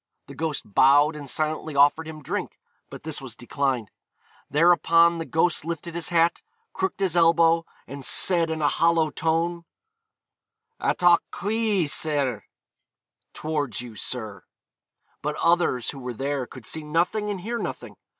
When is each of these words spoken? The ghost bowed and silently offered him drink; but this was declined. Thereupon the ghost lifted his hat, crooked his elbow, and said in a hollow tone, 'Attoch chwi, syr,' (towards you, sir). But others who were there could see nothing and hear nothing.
The 0.25 0.33
ghost 0.33 0.63
bowed 0.65 1.15
and 1.15 1.29
silently 1.29 1.75
offered 1.75 2.07
him 2.07 2.23
drink; 2.23 2.57
but 2.89 3.03
this 3.03 3.21
was 3.21 3.35
declined. 3.35 3.91
Thereupon 4.49 5.19
the 5.19 5.25
ghost 5.27 5.63
lifted 5.63 5.93
his 5.93 6.09
hat, 6.09 6.41
crooked 6.73 6.99
his 7.01 7.15
elbow, 7.15 7.67
and 7.85 8.03
said 8.03 8.49
in 8.49 8.63
a 8.63 8.67
hollow 8.67 9.11
tone, 9.11 9.63
'Attoch 10.79 11.19
chwi, 11.31 11.87
syr,' 11.87 12.45
(towards 13.35 13.81
you, 13.81 13.95
sir). 13.95 14.43
But 15.21 15.35
others 15.35 15.91
who 15.91 15.99
were 15.99 16.15
there 16.15 16.47
could 16.47 16.65
see 16.65 16.81
nothing 16.81 17.29
and 17.29 17.41
hear 17.41 17.59
nothing. 17.59 17.95